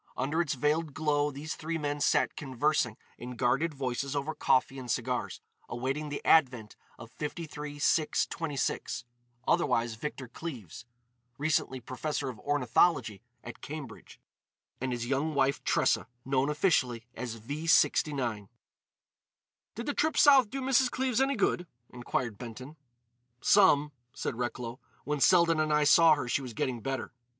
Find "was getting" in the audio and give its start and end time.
26.41-26.81